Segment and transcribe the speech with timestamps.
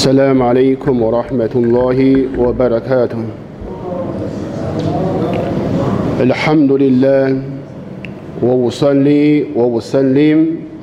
[0.00, 1.97] السلام عليكم ورحمة الله
[2.37, 3.21] وبركاته
[6.21, 7.41] الحمد لله
[8.41, 10.37] وأصلي وأسلم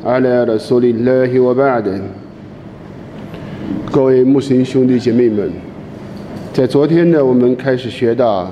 [0.04, 1.86] على رسول الله وبعد
[3.90, 5.50] 各位穆斯林兄弟姐妹们，
[6.52, 8.50] 在昨天呢，我们开始学到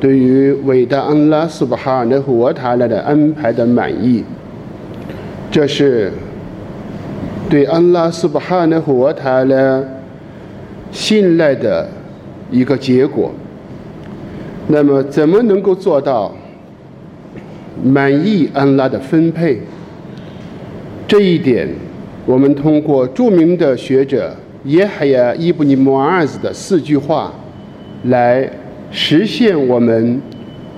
[0.00, 4.24] 对于伟大安拉苏巴哈纳胡瓦塔拉的安排的满意，
[5.50, 6.12] 这是
[7.48, 9.82] 对安拉苏巴哈纳胡瓦塔拉
[10.90, 11.88] 信赖的
[12.50, 13.32] 一个结果。
[14.66, 16.34] 那么，怎么能够做到
[17.82, 19.60] 满意安拉的分配？
[21.06, 21.66] 这一点，
[22.26, 24.34] 我们通过著名的学者。
[24.64, 27.32] 耶海亚伊布尼摩阿子的四句话，
[28.02, 28.50] 来
[28.90, 30.20] 实现我们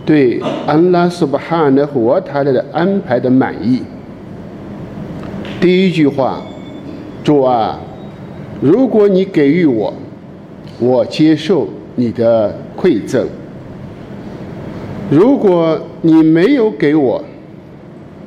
[0.04, 3.82] 对安拉苏巴哈纳和沃塔的安排的满意。
[5.60, 6.40] 第一句话，
[7.22, 7.78] 主啊，
[8.60, 9.92] 如果你给予我，
[10.78, 13.26] 我接受你的馈赠；
[15.10, 17.22] 如果你没有给我，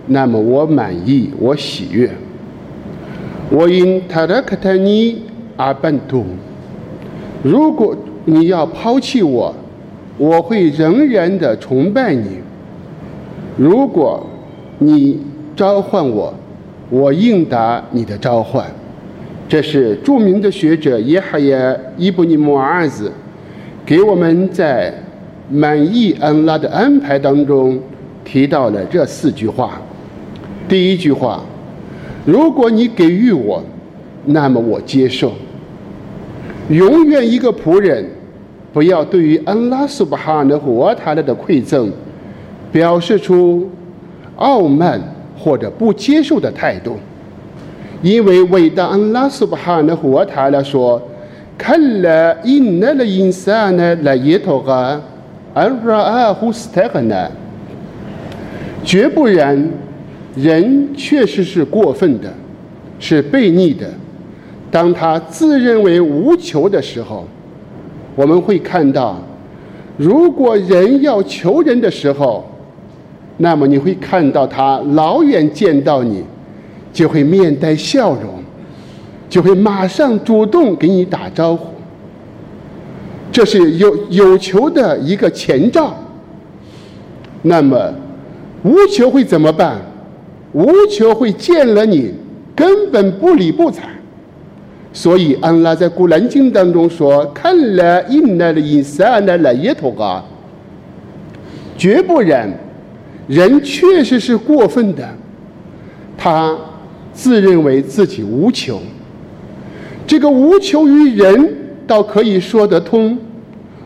[0.08, 2.09] 那么我满意，我喜悦。
[3.50, 5.22] 我因塔拉克塔尼。
[5.56, 6.25] 阿班图，
[7.44, 9.53] 如果你要抛弃我，
[10.18, 12.42] 我会仍然的崇拜你；
[13.56, 14.25] 如果
[14.80, 15.22] 你
[15.56, 16.34] 召唤我，
[16.90, 18.66] 我应答你的召唤。
[19.54, 23.12] 这是著名的学者耶哈耶伊布尼摩阿兹
[23.86, 24.92] 给我们在
[25.48, 27.80] 满意安拉的安排当中
[28.26, 29.80] 提到了这四句话。
[30.68, 31.40] 第一句话：
[32.26, 33.64] 如果你给予我。
[34.26, 35.34] 那么我接受。
[36.70, 38.04] 永远一个仆人，
[38.74, 41.92] 不要对于安拉苏巴哈的和他的馈赠，
[42.72, 43.70] 表示出
[44.38, 45.00] 傲慢
[45.38, 46.98] 或者不接受的态度，
[48.04, 51.02] 因为伟大安拉苏巴哈的和他来说，
[51.58, 53.96] 看了因那的因啥呢？
[54.04, 55.02] 来耶托个，
[55.54, 57.31] 而让阿胡斯特个呢？
[58.84, 59.69] 绝不然，
[60.36, 62.30] 人确实是过分的，
[63.00, 63.88] 是悖逆的。
[64.70, 67.25] 当他自认为无求的时候，
[68.18, 69.18] 我们会看到，
[69.96, 72.44] 如果人要求人的时候，
[73.38, 76.22] 那么你会看到他老远见到你，
[76.94, 78.42] 就会面带笑容，
[79.28, 81.68] 就会马上主动给你打招呼。
[83.31, 85.94] 这是有有求的一个前兆。
[87.42, 87.94] 那么
[88.64, 89.82] 无求会怎么办？
[90.53, 92.14] 无求会见了你
[92.56, 93.82] 根本不理不睬。
[94.94, 100.24] 所以，安拉在古兰经当中说：“看来因那的因三那来耶托嘎，
[101.76, 102.48] 绝不然，
[103.28, 105.09] 人确实是过分的。
[106.16, 106.56] 他
[107.13, 108.79] 自认为自己无求，
[110.06, 111.56] 这个无求于人
[111.88, 113.18] 倒可以说得通，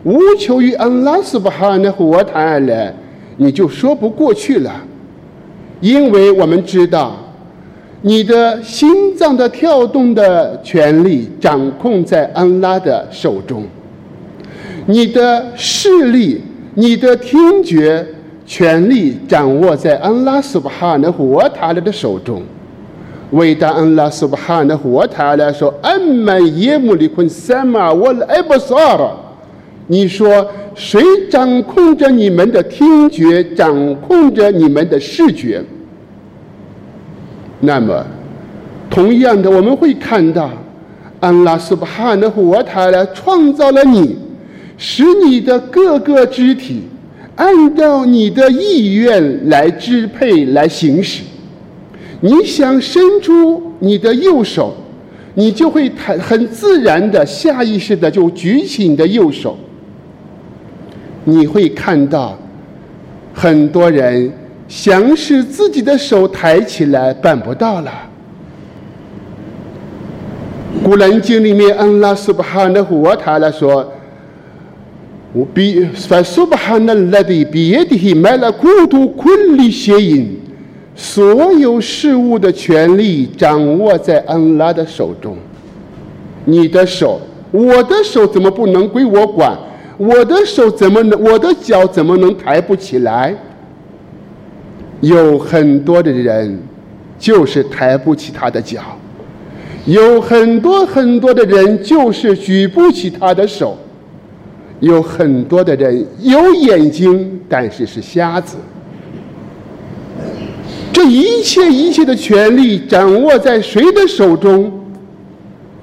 [0.03, 2.93] 无求于安拉斯巴哈那和他来，
[3.37, 4.81] 你就说不过去了，
[5.81, 7.17] 因为我们知道。”
[8.03, 13.66] 你的心脏的跳动的权利掌控在安拉的手中，
[14.85, 16.39] 你的视力、
[16.75, 18.05] 你的听觉
[18.45, 22.43] 权利掌握在安拉苏巴哈的活塔勒的手中。
[23.31, 29.11] 伟大安拉苏巴哈的活塔勒说：“安曼耶姆里昆三马我埃布萨尔。”
[29.89, 30.45] 你说
[30.75, 35.61] 谁掌控着你们的听觉，掌控着你们的视觉？
[37.59, 38.05] 那么，
[38.89, 40.49] 同样的，我们会看到，
[41.19, 44.17] 安拉苏巴哈的活塔来创造了你，
[44.77, 46.83] 使你的各个肢体
[47.35, 51.23] 按照你的意愿来支配、来行使。
[52.22, 54.75] 你想伸出你的右手，
[55.35, 59.57] 你就会很很自然的、下意识的就举起你的右手。
[61.25, 62.38] 你会看到
[63.33, 64.31] 很多人。
[64.69, 67.89] 想使自己的手抬起来，办不到了。
[70.84, 73.90] 古兰经里面，安拉苏巴哈纳胡瓦塔拉说
[75.31, 77.23] ：“我比法苏巴哈纳拉
[80.97, 85.38] 所有事物的权利掌握在安拉的手中。
[86.44, 87.22] 你的手，
[87.52, 89.55] 我的手怎么不能归我管？
[89.97, 91.22] 我的手怎么能？
[91.22, 93.35] 我的脚怎么能抬不起来？”
[95.02, 96.59] 有很多的人
[97.20, 98.82] 就是抬不起他的脚，
[99.85, 103.78] 有很多很多的人就是举不起他的手，
[104.79, 108.58] 有很多的人有眼睛但是是瞎子。
[110.91, 114.72] 这一切一切的权利掌握在谁的手中？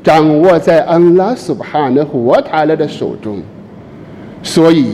[0.03, 3.41] 掌握在安拉苏巴哈的活塔拉的手中，
[4.43, 4.85] 所以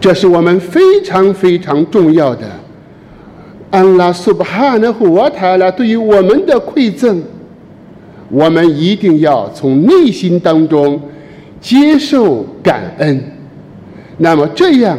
[0.00, 2.44] 这是我们非常非常重要的。
[3.70, 7.22] 安拉苏巴哈的活塔拉对于我们的馈赠，
[8.30, 11.00] 我们一定要从内心当中
[11.60, 13.22] 接受感恩。
[14.16, 14.98] 那么这样，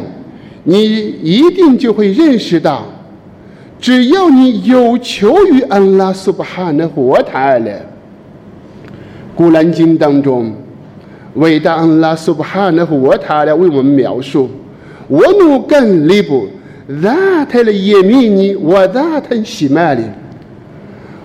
[0.64, 0.82] 你
[1.22, 2.86] 一定就会认识到，
[3.80, 7.72] 只要你有求于安拉苏巴哈的活塔拉。
[9.34, 10.52] 古兰经当中，
[11.34, 14.50] 伟大安拉苏巴哈的活塔拉为我们描述：
[15.08, 16.46] 我努干利布。
[16.86, 20.02] 那他的耶米尼，我那他喜麦里，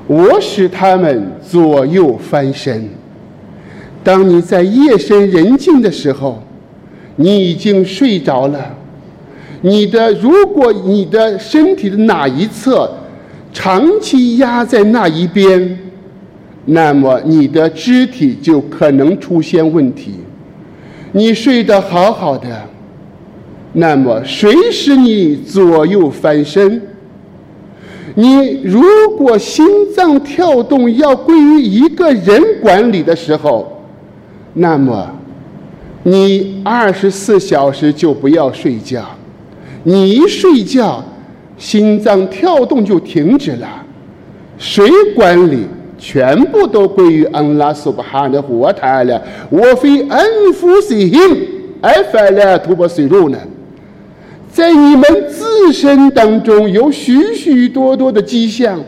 [0.08, 2.88] 我使他们左右翻身。
[4.04, 6.42] 当你在夜深人静的时候，
[7.16, 8.78] 你已经睡着了。
[9.66, 12.88] 你的如果你的身体的哪一侧
[13.52, 15.80] 长期压在那一边，
[16.66, 20.20] 那么你的肢体就可能出现问题。
[21.14, 22.48] 你睡得好好的。
[23.74, 26.80] 那么，谁使你左右翻身？
[28.14, 28.84] 你如
[29.18, 29.66] 果心
[29.96, 33.82] 脏跳动要归于一个人管理的时候，
[34.54, 35.10] 那么
[36.04, 39.04] 你二十四小时就不要睡觉。
[39.86, 41.04] 你一睡觉，
[41.58, 43.68] 心脏跳动就停止了。
[44.58, 44.84] 谁
[45.16, 45.66] 管理？
[45.98, 49.22] 全部都归于安拉苏巴哈的活塔了。
[49.50, 50.20] 我非安
[50.54, 51.20] 夫西辛，
[51.82, 53.38] 埃法拉图巴水路呢？
[54.52, 58.80] 在你们自身当中有许许多多的迹象，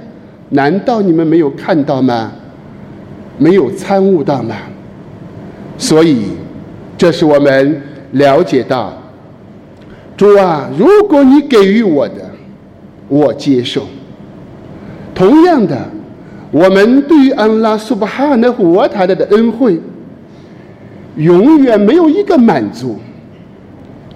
[0.50, 2.32] 难道你们没有看到吗？
[3.38, 4.56] 没有参悟到吗？
[5.78, 6.24] 所以，
[6.98, 8.94] 这是我们了解到，
[10.18, 12.32] 主啊，如果你给予我的，
[13.08, 13.84] 我接受。
[15.14, 15.78] 同样的，
[16.52, 19.80] 我们对于安拉苏巴哈的活塔的恩惠，
[21.16, 22.98] 永远没有一个满足。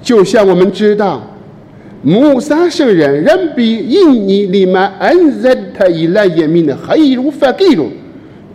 [0.02, 1.22] 就像我们知道。
[2.04, 7.92] 穆萨圣人，仍比印尼里马安热他以来也命的黑如法给如，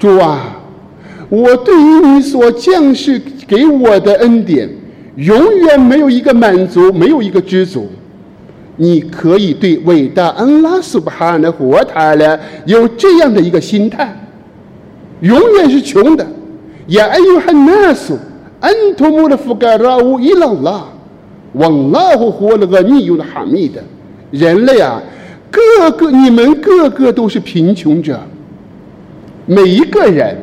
[0.01, 0.61] 主啊，
[1.29, 4.69] 我对于你所降世给我的恩典，
[5.17, 7.89] 永远没有一个满足，没有一个知足。
[8.77, 14.15] 你可以对伟大安拉苏巴哈的活塔呢有这样的一个心态，
[15.21, 16.27] 永远是穷的。
[16.87, 18.17] 也，哎呦，很难受，
[18.61, 20.85] 安图穆的覆盖拉乌伊朗拉。
[21.55, 23.83] 往那乎活了个逆用的哈密的，
[24.31, 25.01] 人类啊，
[25.51, 28.21] 个个你们个个都是贫穷者。
[29.47, 30.37] 每一个人，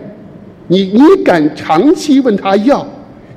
[0.67, 2.83] 你你敢长期问他要，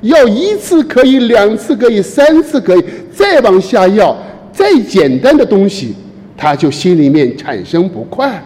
[0.01, 2.83] 要一次可以，两次可以，三次可以，
[3.13, 4.15] 再往下要，
[4.51, 5.95] 再简单的东西，
[6.35, 8.43] 他就心里面产生不快。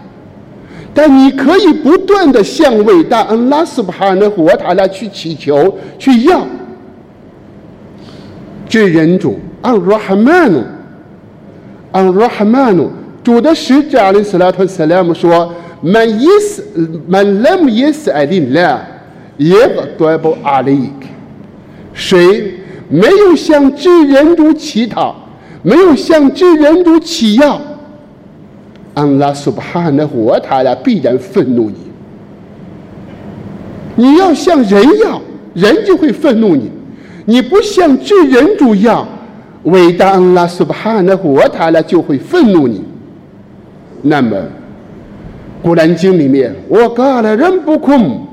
[0.93, 6.45] 但你可以不断的向伟大恩拉斯巴哈的活塔来去祈求，去要。
[8.67, 10.63] 这人主安拉哈曼努，
[11.91, 12.89] 安拉哈曼努，
[13.23, 16.65] 主的使者阿里斯拉特斯拉姆说：“满伊斯
[17.07, 18.81] 满拉姆伊斯艾琳拉，
[19.37, 21.00] 耶个多布阿里克，
[22.01, 22.51] 谁
[22.89, 25.15] 没有向至人主乞讨，
[25.61, 27.61] 没有向至人主乞要，
[28.95, 31.75] 安拉苏巴哈的活他俩必然愤怒你。
[33.95, 35.21] 你要向人要，
[35.53, 36.71] 人就会愤怒你。”
[37.25, 39.07] 你不向至人主要，
[39.65, 42.83] 伟大安拉苏巴哈的活塔拉就会愤怒你。
[44.01, 44.35] 那么，
[45.61, 48.25] 《古兰经》里面，我告了人不空，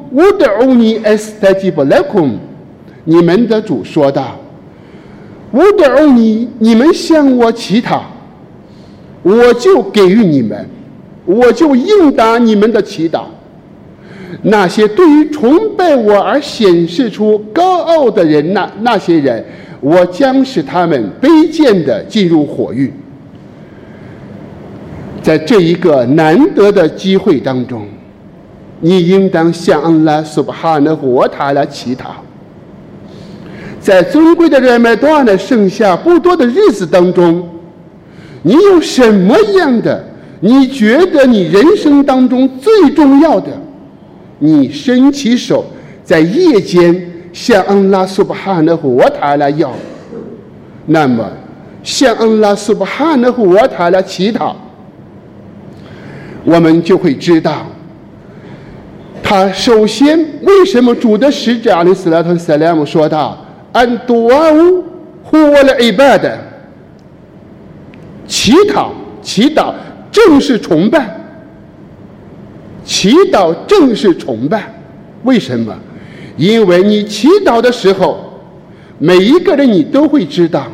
[3.11, 4.37] 你们的主说道
[5.51, 8.05] ：“我的欧尼，你们向我乞讨，
[9.23, 10.69] 我就给予你们，
[11.25, 13.23] 我就应答你们的祈祷。”
[14.45, 19.43] 那些对于崇拜我而显示出高傲的人，那那些人，
[19.81, 22.93] 我将使他们卑贱的进入火狱。
[25.23, 27.87] 在这一个难得的机会当中，
[28.81, 32.17] 你应当向安拉苏巴哈的活塔来乞讨。
[33.89, 37.49] 在尊贵的人们多的剩下不多的日子当中，
[38.43, 40.05] 你有什么样的？
[40.41, 43.51] 你觉得你人生当中最重要的？
[44.41, 45.65] 你伸起手，
[46.05, 49.73] 在夜间向安拉苏巴哈的活塔来要，
[50.85, 51.27] 那么
[51.83, 54.55] 向安拉苏巴哈的活塔来乞讨，
[56.45, 57.65] 我们就会知道，
[59.23, 63.43] 他首先为什么主的使者阿里斯拉特塞莱姆说道
[63.79, 64.83] ：“安杜阿乌
[65.23, 66.37] 呼我了一拜的
[68.27, 68.93] 乞讨，
[69.23, 69.73] 祈祷
[70.11, 71.17] 正是崇拜。”
[72.85, 74.65] 祈祷正是崇拜，
[75.23, 75.73] 为什么？
[76.37, 78.41] 因为你祈祷的时候，
[78.99, 80.67] 每一个人你都会知道，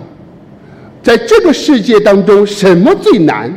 [1.03, 3.53] 在这个世界当中什么最难？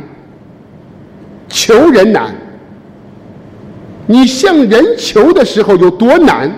[1.48, 2.34] 求人难。
[4.08, 6.50] 你向人求的时候有多难？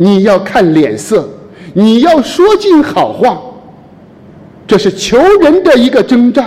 [0.00, 1.28] 你要看脸色，
[1.74, 3.38] 你要说尽好话，
[4.66, 6.44] 这是求人的一个征兆。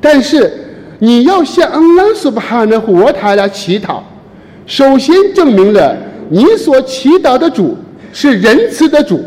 [0.00, 0.52] 但是
[0.98, 4.00] 你要向安拉苏巴哈的活塔来祈祷，
[4.66, 5.96] 首先证明了
[6.28, 7.74] 你所祈祷的主
[8.12, 9.24] 是仁慈的主，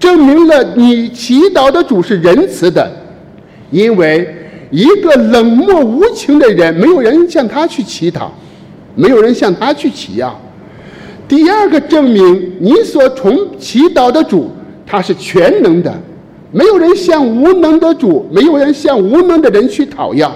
[0.00, 2.90] 证明了你祈祷的主是仁慈的，
[3.70, 4.36] 因为。
[4.72, 8.32] 一个冷漠无情的人，没有人向他去乞讨，
[8.94, 10.40] 没有人向他去乞要。
[11.30, 14.50] 第二个证明，你所从祈祷的主，
[14.84, 15.94] 他是全能的，
[16.50, 20.32] 没有人向无能的主，没有人向无能的人去讨要。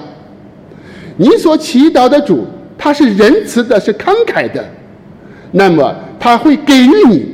[1.17, 2.45] 你所祈祷的主，
[2.79, 4.65] 他是仁慈的，是慷慨的，
[5.51, 7.27] 那么他会给予你。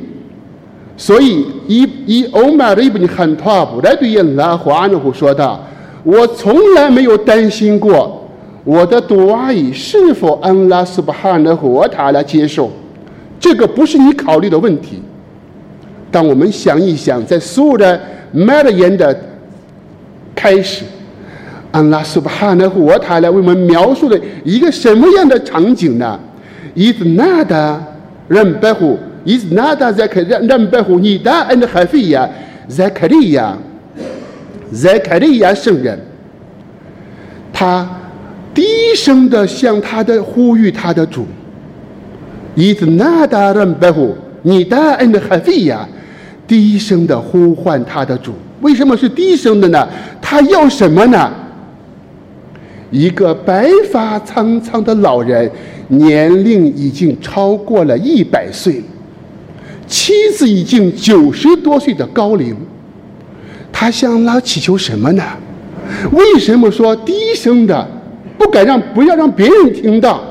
[0.97, 5.63] 所以，以以欧麦的一部分很托布来对应拉华那户说道。
[6.03, 8.27] 我从来没有担心过
[8.65, 12.71] 我的杜阿姨是否安拉斯巴哈的和他来接受，
[13.41, 15.03] 这个不是你考虑的问题。
[16.13, 19.19] 当我们想一想，在所有的麦的言的
[20.35, 20.85] 开始，
[21.73, 26.21] 安拉斯巴哈的和他来为我们描述了一个什么样的场景呢？
[26.75, 27.83] 伊兹纳达
[28.29, 32.29] 人白虎，伊兹纳达在克人人白虎，尼达恩的海菲亚
[32.69, 33.57] 在克利亚。
[34.73, 35.99] 在凯利亚圣人，
[37.53, 37.89] 他
[38.55, 38.63] 低
[38.95, 41.27] 声的向他的呼吁他的主，
[42.55, 45.89] 伊兹纳达人白虎，你大恩的海费呀，
[46.47, 48.33] 低声的呼唤他的主。
[48.61, 49.89] 为什么是低声的呢？
[50.21, 51.33] 他要什么呢？
[52.91, 55.51] 一个白发苍苍的老人，
[55.89, 58.83] 年龄已经超过了一百岁，
[59.87, 62.55] 妻子已经九十多岁的高龄。
[63.73, 65.23] 他向拉祈求什么呢？
[66.11, 67.89] 为什么说低声的，
[68.37, 70.23] 不敢让不要让别人听到？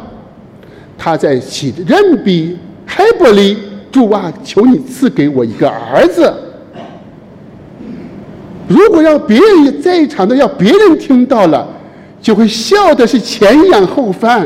[0.99, 3.57] 他在祈任比海伯里
[3.89, 6.31] 主啊，求你赐给我一个儿子。
[8.67, 11.67] 如果让别人在场的要别人听到了，
[12.21, 14.45] 就会笑的是前仰后翻。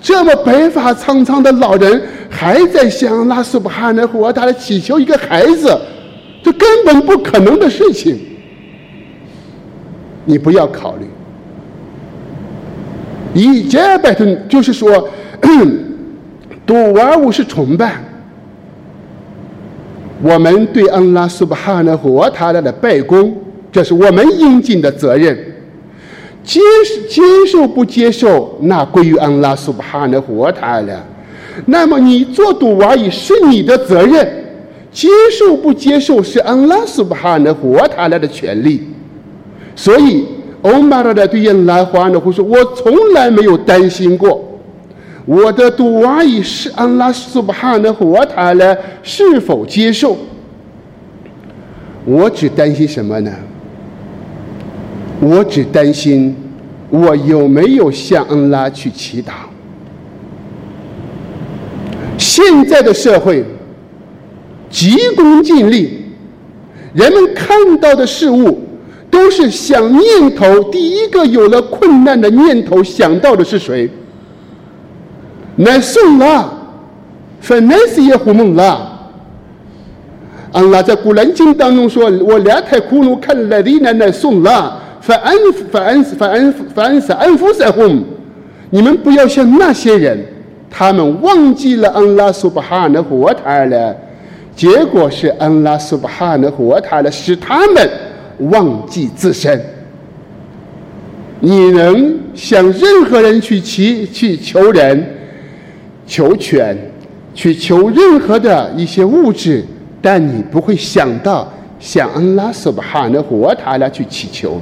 [0.00, 5.76] 这么白发苍苍的老人还在向拉斯布哈纳和他来祈求一个孩子，
[6.42, 8.20] 这根本不可能的事情。
[10.26, 11.06] 你不要考虑，
[13.32, 15.08] 以加拜顿就是说，
[16.66, 18.02] 杜瓦乌是崇拜，
[20.22, 23.36] 我们对安拉苏巴哈纳和他的拜功，
[23.70, 25.36] 这是我们应尽的责任。
[26.42, 26.60] 接
[27.08, 31.04] 接受不接受，那归于安拉苏巴哈纳和他了。
[31.66, 34.26] 那么你做杜瓦伊是你的责任，
[34.90, 38.88] 接受不接受是安拉苏巴哈纳和他俩的权利。
[39.76, 40.26] 所以，
[40.62, 44.53] 欧玛拉的对应兰花呢，会说：“我从来没有担心过
[45.26, 50.16] 我的杜瓦伊是安拉苏巴哈的和他呢是否接受。
[52.04, 53.32] 我只担心什么呢？
[55.20, 56.36] 我只担心
[56.90, 59.32] 我有没有向安拉去祈祷。
[62.18, 63.44] 现在的社会
[64.68, 66.04] 急功近利，
[66.92, 68.60] 人们看到的事物。”
[69.14, 73.88] 都是想念头，第一个有了困难的念头想到的是谁？
[75.56, 76.48] 乃宋拉，
[77.40, 78.78] 反乃是也胡蒙拉。
[80.52, 85.34] 安拉在古兰经当中说：“我两太苦怒看来的奶奶宋拉，反安
[85.70, 87.82] 反安反安反安是安抚在乎。
[88.70, 90.18] 你们不要像那些人，
[90.70, 93.96] 他们忘记了安拉苏巴哈的活他了，
[94.54, 97.90] 结果是安拉苏巴哈的活他了，使他们。”
[98.50, 99.64] 忘记自身，
[101.38, 105.13] 你能向任何人去祈去求人、
[106.06, 106.76] 求权、
[107.34, 109.64] 去求任何的一些物质，
[110.02, 114.60] 但你不会想到向安拉苏巴哈的活塔来去祈求。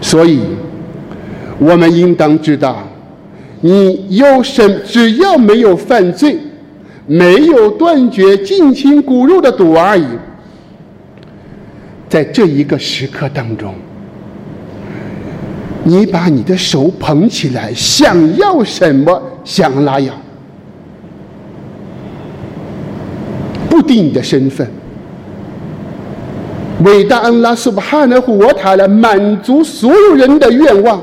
[0.00, 0.40] 所以，
[1.58, 2.86] 我们应当知道，
[3.60, 6.36] 你有什只要没有犯罪，
[7.06, 10.04] 没有断绝近亲骨肉的赌而已。
[12.08, 13.74] 在这一个时刻当中，
[15.82, 20.12] 你把你的手捧起来，想要什么想拉雅，
[23.70, 24.68] 不定你的身份。
[26.84, 31.00] 伟大安拉苏巴哈纳胡沃塔来满足所有人的愿望，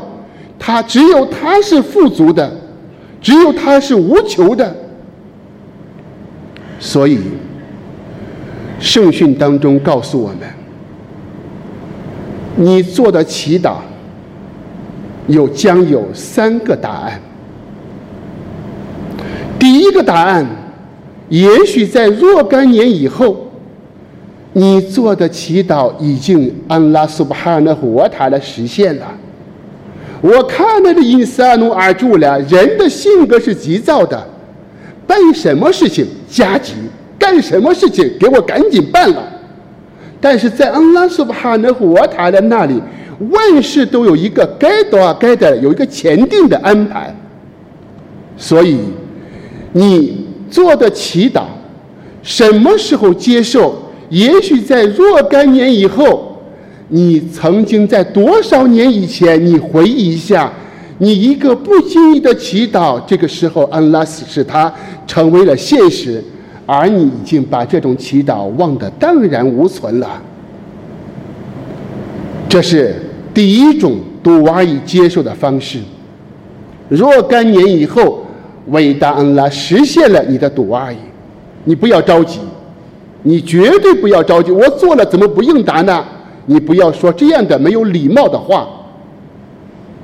[0.59, 2.51] 他只有他是富足的，
[3.21, 4.75] 只有他是无求的。
[6.79, 7.17] 所以，
[8.77, 10.39] 圣训当中告诉我们，
[12.57, 13.77] 你做的祈祷
[15.27, 17.19] 有将有三个答案。
[19.63, 20.45] 第一个答案，
[21.29, 23.49] 也许在若干年以后，
[24.51, 29.07] 你做的祈祷已经安拉苏巴哈纳活塔的实现了。
[30.19, 34.21] 我看到的因萨努尔住了，人的性格是急躁的。
[35.07, 36.73] 办什么事情加急，
[37.17, 39.23] 干什么事情给我赶紧办了。
[40.19, 42.81] 但是在安拉苏巴哈的活塔的那里，
[43.29, 47.15] 万事都有一个该多少该的，有一个前定的安排。
[48.35, 48.79] 所以，
[49.73, 51.43] 你做的祈祷，
[52.21, 53.75] 什么时候接受？
[54.09, 56.37] 也许在若干年以后，
[56.89, 60.51] 你曾经在多少年以前，你回忆一下。
[60.99, 64.71] 你一个不经意的祈祷，这个时候安拉使它
[65.07, 66.23] 成为了现实，
[66.67, 70.21] 而你已经把这种祈祷忘得荡然无存了。
[72.47, 72.95] 这是
[73.33, 75.79] 第一种杜阿伊接受的方式。
[76.87, 78.22] 若干年以后，
[78.67, 80.97] 伟大安拉实现了你的杜阿伊，
[81.65, 82.39] 你不要着急，
[83.23, 84.51] 你绝对不要着急。
[84.51, 86.05] 我做了怎么不应答呢？
[86.45, 88.67] 你不要说这样的没有礼貌的话。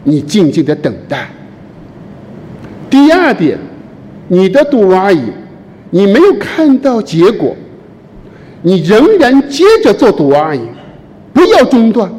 [0.05, 1.29] 你静静的等待。
[2.89, 3.57] 第二点，
[4.29, 5.19] 你的杜阿姨，
[5.89, 7.53] 你没有看到结果，
[8.61, 10.61] 你仍然接着做杜阿姨，
[11.33, 12.09] 不要中断。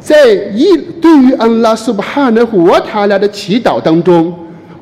[0.00, 4.34] 在一对于安拉苏巴哈纳胡瓦塔拉的祈祷当中，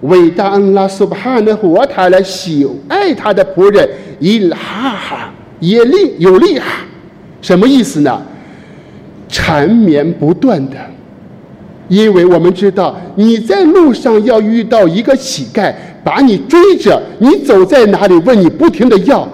[0.02, 3.88] 伟大恩拉苏巴哈纳胡瓦塔拉喜爱他的仆人
[4.20, 6.84] 伊哈哈也利有利哈，
[7.40, 8.22] 什么意思呢？
[9.28, 10.76] 缠绵不断的。
[11.88, 15.72] 因为我们知道，你在路上要遇到一个乞丐，
[16.02, 19.26] 把你追着，你走在哪里，问你不停的要，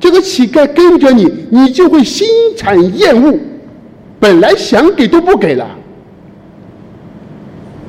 [0.00, 3.38] 这个乞丐跟着你，你就会心产厌恶，
[4.18, 5.66] 本来想给都不给了。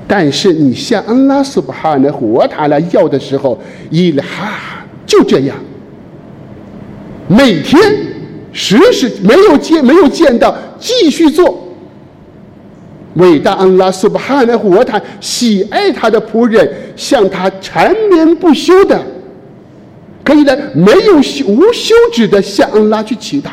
[0.08, 5.56] 但是你向安拉苏巴哈的活塔来要的时候，伊哈就这样，
[7.28, 7.82] 每天
[8.52, 11.60] 时时没有见没有见到，继续做。
[13.16, 19.00] 伟大安拉苏巴哈的活塔喜爱他的仆人，向他缠绵不休的，
[20.24, 23.50] 可以的没有无休止的向安拉去祈祷。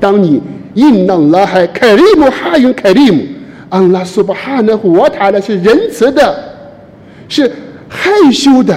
[0.00, 0.40] 当你
[0.74, 3.24] 应当拉海凯利姆哈云凯利姆，
[3.72, 6.54] 安拉苏巴哈的活塔呢是仁慈的，
[7.26, 7.50] 是
[7.88, 8.76] 害羞的。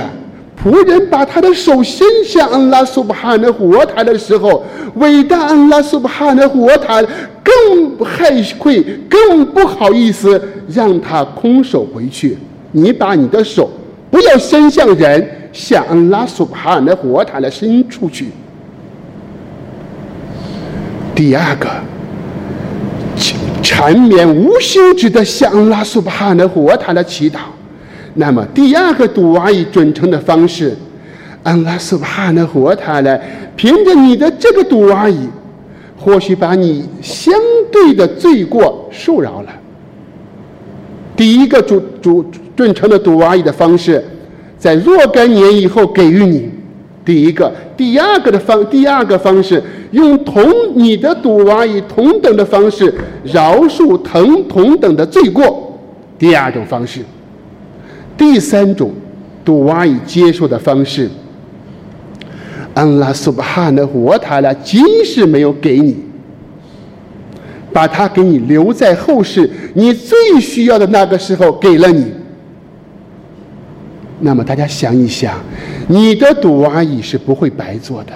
[0.58, 4.63] 仆人把他的手伸向安拉苏巴哈的活塔的时候，
[4.95, 7.03] 伟大安拉苏巴哈的活塔。
[7.47, 12.36] 更害愧，更不好意思让他空手回去。
[12.71, 13.69] 你把你的手
[14.10, 18.29] 不要伸向人，向安拉苏巴哈的活塔来伸出去。
[21.13, 21.69] 第二个，
[23.77, 27.39] 缠绵无休止的向拉苏巴哈的活塔来祈祷。
[28.13, 30.73] 那么第二个杜阿伊准成的方式，
[31.43, 33.21] 安拉苏巴哈的活塔来
[33.57, 35.27] 凭着你的这个杜阿伊。
[35.97, 37.33] 或许把你相
[37.71, 39.49] 对的罪过受饶了。
[41.17, 42.23] 第一个主主
[42.55, 44.01] 准成的赌阿伊的方式，
[44.57, 46.49] 在若干年以后给予你。
[47.05, 52.91] 第一个，第二个的方，第二个方式，用同你的赌娃以同等的方式
[53.23, 55.79] 饶恕同同等的罪过。
[56.17, 57.01] 第二种方式，
[58.17, 58.91] 第三种
[59.43, 61.07] 赌娃以接受的方式。
[62.73, 65.95] 安拉苏巴哈的活塔了，即使没有给你，
[67.71, 72.05] 把它给你留在后世，你最需要的那个时候给了你。
[74.19, 75.34] 那么大家想一想，
[75.88, 78.13] 你的赌阿姨是不会白做的。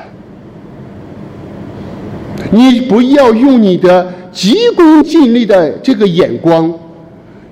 [2.52, 6.74] 你不要用你的急功近利的这个眼光，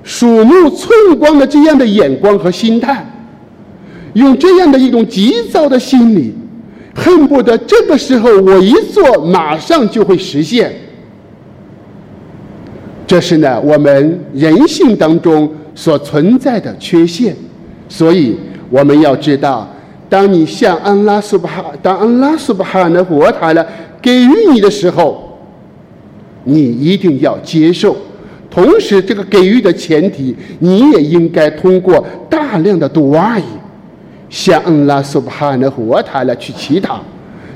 [0.02, 3.06] 鼠目寸光的这样的眼光和心态，
[4.14, 6.34] 用这样的一种急躁的心理。
[6.96, 10.74] 恨不得这个时候我一做，马上就会实现。
[13.06, 17.36] 这是呢，我们人性当中所存在的缺陷。
[17.89, 18.36] 所以
[18.69, 19.67] 我们要知道，
[20.10, 23.65] 当你向安拉苏巴哈，当安拉苏巴哈的活塔了
[24.02, 25.38] 给予你的时候，
[26.43, 27.95] 你一定要接受。
[28.50, 33.43] 同时，这个给予的前提，你也应该通过大量的读阿姨。
[34.30, 36.97] 向安拉苏巴哈的活塔来去祈祷，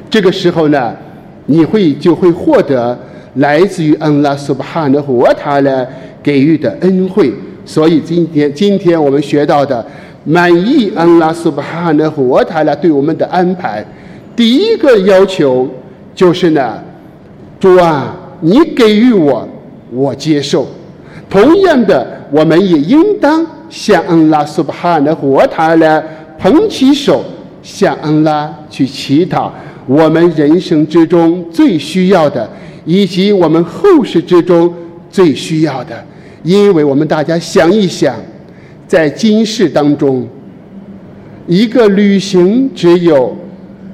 [0.10, 0.96] 这个时候呢，
[1.48, 2.98] 你会就会获得
[3.36, 5.86] 来自于安拉苏巴哈的活塔呢
[6.24, 7.34] 给予的恩惠。
[7.66, 9.86] 所以今天，今天我们学到的
[10.24, 13.86] 满意安拉苏巴哈的活塔拉对我们的安排，
[14.36, 15.68] 第一个要求
[16.14, 16.80] 就是呢，
[17.60, 19.48] 主啊，你给予我，
[19.92, 20.68] 我接受。
[21.30, 26.04] 同样的，我们也应当向安拉苏巴哈的活塔拉
[26.38, 27.24] 捧起手，
[27.64, 29.50] 向安拉去祈祷
[29.88, 32.48] 我们人生之中最需要的，
[32.86, 34.72] 以及我们后世之中
[35.10, 36.04] 最需要的。
[36.44, 38.16] 因为我们大家想一想，
[38.92, 40.28] 在今世当中，
[41.48, 43.34] 一个旅行只有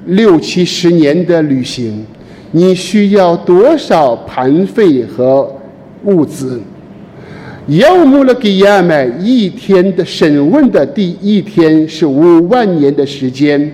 [0.06, 2.04] 六七十年的旅行，
[2.50, 5.54] 你需要多少盘费和
[6.02, 6.60] 物资？
[7.68, 13.72] 要么了给亚买一天的审问的第一天是五万年的时间，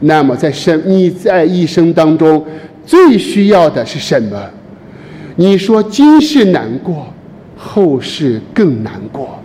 [0.00, 2.42] 那么在生你在一生当中
[2.86, 4.48] 最需要的是什么？
[5.36, 7.08] 你说今世难过。
[7.64, 9.41] 后世更难过，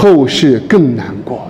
[0.00, 1.46] 后世更难过，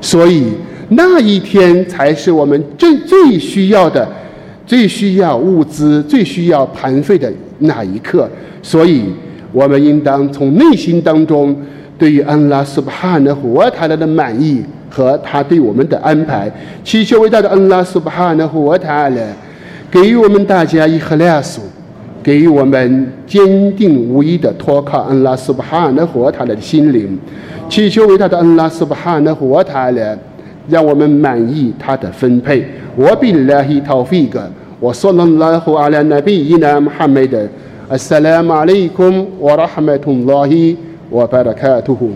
[0.00, 0.44] 所以
[0.88, 4.08] 那一天才是我们最最需要的、
[4.64, 8.26] 最需要物资、最需要盘费的那一刻。
[8.62, 9.04] 所以，
[9.52, 11.54] 我们应当从内心当中
[11.98, 16.50] 对于安拉苏巴哈的活塔拉的满意和他对我们的安排，
[16.82, 19.36] 祈求伟大的安拉苏巴哈的活塔来
[19.90, 21.60] 给予我们大家一赫拉苏。
[22.22, 27.18] 给予我们坚定无疑的托靠安拉苏巴哈的活塔的心灵，
[27.68, 30.18] 祈求为他的安拉苏巴哈的活塔呢，
[30.68, 32.64] 让我们满意他的分配。
[32.96, 34.42] 我比拉希陶菲格，
[34.78, 37.48] 我说了拉胡阿拉那比伊纳穆罕默德，
[37.88, 40.76] 阿萨拉马里库姆，wa rahmatullahi
[41.10, 42.10] wa barakatuhu。